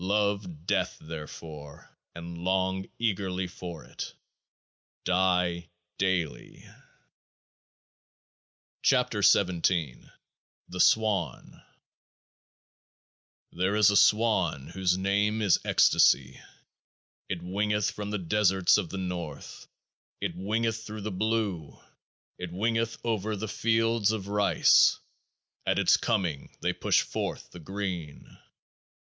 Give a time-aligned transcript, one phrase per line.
[0.03, 4.15] Love death therefore, and long eagerly for it.
[5.05, 6.63] Die Daily.
[8.81, 10.03] 25 KE<t>AAH IZ
[10.69, 11.61] THE SWAN n
[13.51, 16.41] There is a Swan whose name is Ecstasy:
[17.29, 19.67] it wingeth from the Deserts of the North;
[20.19, 21.79] it wingeth through the blue;
[22.39, 24.99] it wingeth over the fields of rice;
[25.67, 28.39] at its coming they push forth the green.